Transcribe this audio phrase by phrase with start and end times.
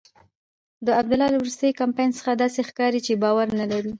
[0.85, 3.89] د عبدالله له وروستي کمپاین څخه داسې ښکاري چې باور نلري.